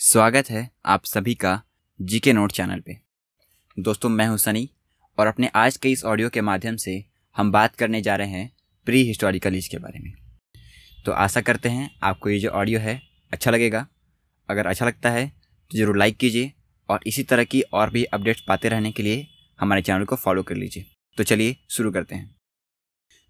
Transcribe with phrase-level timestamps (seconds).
[0.00, 1.52] स्वागत है आप सभी का
[2.00, 2.96] जी के नोट चैनल पे।
[3.76, 4.68] दोस्तों, मैं हूँ सनी
[5.18, 6.94] और अपने आज के इस ऑडियो के माध्यम से
[7.36, 8.50] हम बात करने जा रहे हैं
[8.86, 10.12] प्री हिस्टोरिकल एज के बारे में।
[11.04, 13.00] तो आशा करते हैं आपको ये जो ऑडियो है
[13.32, 13.86] अच्छा लगेगा।
[14.48, 16.52] अगर अच्छा लगता है तो ज़रूर लाइक कीजिए
[16.88, 19.26] और इसी तरह की और भी अपडेट्स पाते रहने के लिए
[19.58, 20.86] हमारे चैनल को फॉलो कर लीजिए।
[21.18, 22.34] तो चलिए शुरू करते हैं।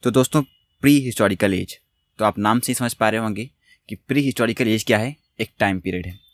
[0.02, 0.42] तो दोस्तों
[0.82, 1.78] प्री हिस्टोरिकल एज
[2.18, 3.50] तो आप नाम से समझ पा रहे होंगे
[3.88, 5.16] कि प्री हिस्टोरिकल एज क्या है?
[5.40, 6.25] एक टाइम पीरियड है।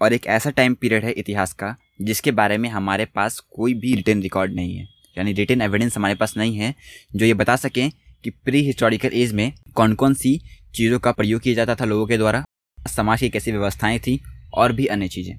[0.00, 3.94] और एक ऐसा टाइम पीरियड है इतिहास का, जिसके बारे में हमारे पास कोई भी
[3.94, 6.74] रिटर्न रिकॉर्ड नहीं है। यानी रिटर्न एविडेंस हमारे पास नहीं है,
[7.16, 7.90] जो ये बता सकें
[8.24, 10.40] कि प्री हिस्टोरिकल एज में कौन कौन सी
[10.74, 12.44] चीज़ों का प्रयोग किया जाता था लोगों के द्वारा,
[12.88, 14.20] समाज की कैसी व्यवस्थाएँ थी
[14.54, 15.36] और भी अन्य चीज़ें।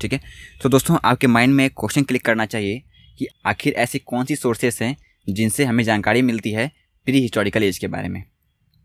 [0.00, 0.20] ठीक है?
[0.62, 2.82] तो दोस्तों, आपके माइंड में क्वेश्चन क्लिक करना चाहिए
[3.18, 4.96] कि आखिर ऐसी कौन सी सोर्सेस हैं
[5.28, 6.70] जिनसे हमें जानकारी मिलती है
[7.04, 8.22] प्री हिस्टोरिकल एज के बारे में।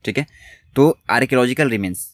[0.05, 0.25] ठीक है?
[0.75, 2.12] तो आर्कियोलॉजिकल रिमेंस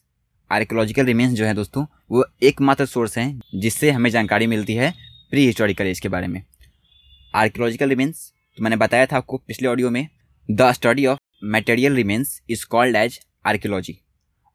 [0.50, 4.94] आर्कियोलॉजिकल रिमेंस जो है दोस्तों, वो एकमात्र सोर्स हैं जिससे हमें जानकारी मिलती है
[5.32, 6.42] प्री हिस्टोरिकल एज के बारे में।
[7.34, 10.08] आर्कियोलॉजिकल रिमेंस तो मैंने बताया था आपको पिछले ऑडियो में
[10.50, 13.98] the study of material remains is called as archaeology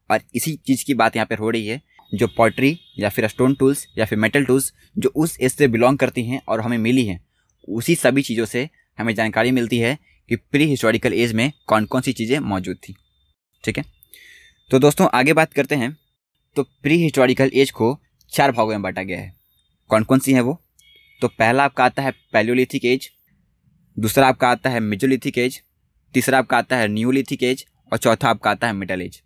[0.09, 3.55] और इसी चीज़ की बात यहाँ पर हो रही है, जो पॉटरी या फिर स्टोन
[3.55, 7.05] टूल्स या फिर मेटल टूल्स जो उस एज से बिलोंग करती हैं और हमें मिली
[7.05, 7.19] हैं,
[7.67, 9.97] उसी सभी चीज़ों से हमें जानकारी मिलती है
[10.29, 12.95] कि प्री हिस्टोरिकल एज में कौन कौन सी चीज़ें मौजूद थी।
[13.63, 13.94] ठीक है?
[14.71, 15.91] तो दोस्तों, आगे बात करते हैं।
[16.55, 17.97] तो प्री हिस्टोरिकल एज को
[18.31, 19.33] चार भागों में बांटा गया है।
[19.89, 20.57] कौन कौन सी है वो?
[21.21, 23.09] तो पहला आपका आता है पैलियोलिथिक एज,
[23.97, 25.61] दूसरा आपका आता है मिजोलिथिक एज,
[26.15, 29.21] तीसरा आपका आता है न्यूलिथिक एज और चौथा आपका आता है मिडल एज।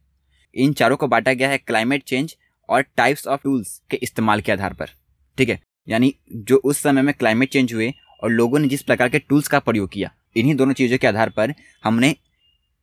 [0.55, 2.35] इन चारों को बांटा गया है क्लाइमेट चेंज
[2.69, 4.89] और टाइप्स ऑफ़ टूल्स के इस्तेमाल के आधार पर,
[5.37, 5.59] ठीक है?
[5.87, 9.47] यानी जो उस समय में क्लाइमेट चेंज हुए और लोगों ने जिस प्रकार के टूल्स
[9.47, 12.15] का प्रयोग किया, इन्हीं दोनों चीज़ों के आधार पर हमने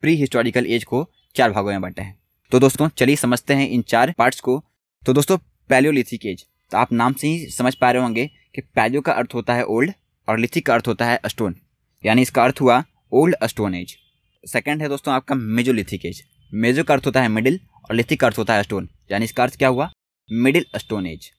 [0.03, 3.83] प्री हिस्टोरिकल एज को चार भागों में बांटा है। तो दोस्तों, चलिए समझते हैं इन
[3.83, 4.63] चार पार्ट्स को।
[5.03, 5.37] तो दोस्तों
[5.71, 9.35] पैलियोलिथिक एज तो आप नाम से ही समझ पा रहे होंगे कि पैलियो का अर्थ
[9.35, 9.93] होता है ओल्ड
[10.29, 11.55] और लिथिक का अर्थ होता है स्टोन
[12.03, 13.97] यानी इसका अर्थ हुआ ओल्ड स्टोन एज
[14.45, 16.23] सेकंड है दोस्तों आपका मेजोलिथिक एज
[16.53, 19.43] मेजो का अर्थ होता है मिडिल और लिथिक का अर्थ होता है स्टोन यानी इसका
[19.43, 19.91] अर्थ क्या हुआ?
[20.29, 21.31] मिडिल स्टोन एज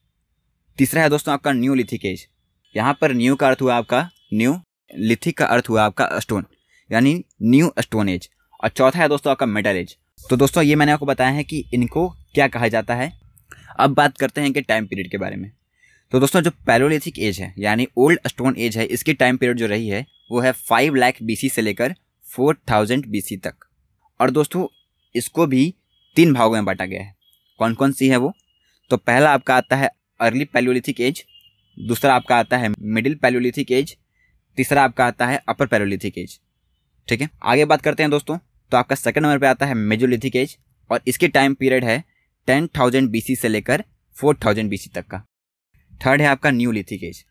[0.78, 2.26] तीसरा है दोस्तों आपका न्यू लिथिक एज
[2.74, 4.58] यहाँ पर न्यू का अर्थ हुआ आपका न्यू
[4.98, 6.44] लिथिक का अर्थ हुआ आपका स्टोन
[6.90, 8.28] यानी न्यू स्टोन एज
[8.64, 11.64] और चौथा है दोस्तों आपका मेटल एज तो दोस्तों, ये मैंने आपको बताया है कि
[11.74, 13.12] इनको क्या कहा जाता है।
[13.78, 15.50] अब बात करते हैं इनके टाइम पीरियड के बारे में।
[16.12, 19.66] तो दोस्तों, जो पैलोलिथिक एज है, यानी ओल्ड स्टोन एज है, इसकी टाइम पीरियड जो
[19.66, 21.94] रही है, वो है फाइव लाख बीसी से लेकर
[22.26, 23.54] फोर थाउज़ेंड बी तक।
[24.20, 24.66] और दोस्तों,
[25.14, 25.74] इसको भी
[26.16, 27.14] तीन भागों में बांटा गया है।
[27.60, 28.32] कौन कौन सी है वो?
[28.90, 29.90] तो पहला आपका आता है
[30.20, 31.24] अर्ली पैलोलिथिक एज
[31.76, 33.96] दूसरा आपका आता है मिडिल पैलोलिथिक एज
[34.58, 36.38] तीसरा आपका आता है अपर पैलोलिथिक एज
[37.08, 37.28] ठीक है?
[37.42, 38.38] आगे बात करते हैं दोस्तों।
[38.72, 40.56] तो आपका सेकंड नंबर पे आता है मेजोलिथिक एज
[40.90, 42.02] और इसके टाइम पीरियड है
[42.48, 43.84] टेन थाउज़ेंड बी से लेकर
[44.16, 45.22] फोर थाउज़ेंड बी तक का।
[46.00, 47.24] थर्ड है आपका न्यूलिथिक एज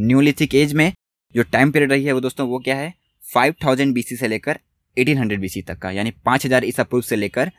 [0.00, 0.92] न्यूलिथिक एज में
[1.34, 2.92] जो टाइम पीरियड रही है वो दोस्तों वो क्या है?
[3.24, 4.58] फाइव थाउज़ेंड बी से लेकर
[4.96, 7.50] एटीन हंड्रेड बी तक का, यानी पाँच हज़ार ईसा पूर्व से लेकर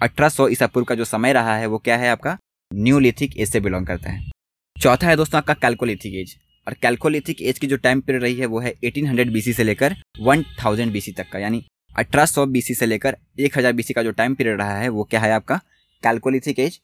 [0.00, 2.36] अठारह सौ ईसा पूर्व का जो समय रहा है वो क्या है आपका?
[2.70, 4.30] न्यूलिथिक एज से बिलोंग करता है।
[4.76, 6.36] चौथा है दोस्तों आपका कैलकोलिथिक एज
[6.66, 9.96] और कैलकोलिथिक एज की जो टाइम पीरियड रही है वो है 1800 बीसी से लेकर
[10.22, 14.10] 1000 बीसी तक का, यानी अठारह सौ बीसी से लेकर एक हज़ार बीसी का जो
[14.12, 15.60] टाइम पीरियड रहा है, वो क्या है आपका?
[16.02, 16.80] कैलकोलिथिक एज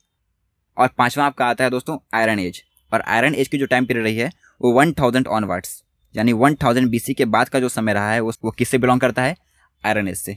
[0.77, 2.62] और पाँचवा आपका आता है दोस्तों आयरन एज
[2.93, 4.31] और आयरन एज की जो टाइम पीरियड रही है,
[4.61, 5.83] वो वन थाउज़ेंड ऑनवर्ड्स
[6.15, 9.00] यानी वन थाउज़ेंड बी के बाद का जो समय रहा है, वो वो किससे बिलोंग
[9.00, 9.37] करता है?
[9.84, 10.37] आयरन एज से।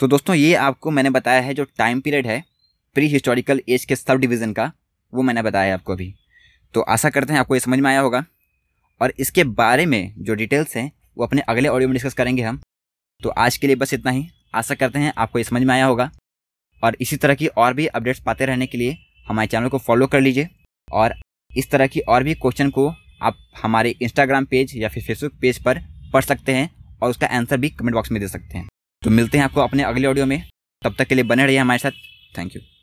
[0.00, 2.42] तो दोस्तों, ये आपको मैंने बताया है जो टाइम पीरियड है
[2.96, 4.70] प्री हिस्टोरिकल एज के सब डिवीज़न का,
[5.12, 6.14] वो मैंने बताया है आपको अभी।
[6.74, 8.24] तो आशा करते हैं आपको ये समझ में आया होगा।
[9.00, 12.60] और इसके बारे में जो डिटेल्स हैं, वो अपने अगले ऑडियो में डिस्कस करेंगे हम।
[13.22, 15.86] तो आज के लिए बस इतना ही। आशा करते हैं आपको ये समझ में आया
[15.86, 16.10] होगा।
[16.84, 18.96] और इसी तरह की और भी अपडेट्स पाते रहने के लिए
[19.28, 20.48] हमारे चैनल को फॉलो कर लीजिए।
[20.92, 21.14] और
[21.56, 25.62] इस तरह की और भी क्वेश्चन को आप हमारे इंस्टाग्राम पेज या फिर फेसबुक पेज
[25.62, 25.80] पर
[26.12, 28.68] पढ़ सकते हैं और उसका आंसर भी कमेंट बॉक्स में दे सकते हैं।
[29.02, 30.48] तो मिलते हैं आपको अपने अगले ऑडियो में।
[30.82, 31.92] तब तक के लिए बने रहिए हमारे साथ।
[32.38, 32.62] Thank you.